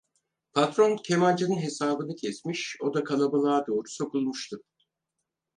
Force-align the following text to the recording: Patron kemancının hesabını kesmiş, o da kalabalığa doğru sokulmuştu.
Patron 0.55 0.97
kemancının 0.97 1.57
hesabını 1.61 2.15
kesmiş, 2.15 2.77
o 2.81 2.93
da 2.93 3.03
kalabalığa 3.03 3.67
doğru 3.67 3.87
sokulmuştu. 3.87 4.63